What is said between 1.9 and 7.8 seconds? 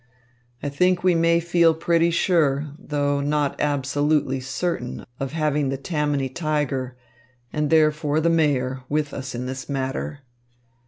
sure, though not absolutely certain, of having the Tammany tiger, and